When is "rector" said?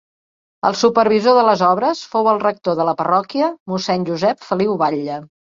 2.45-2.79